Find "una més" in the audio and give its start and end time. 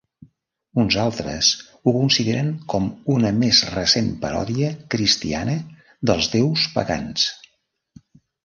3.17-3.61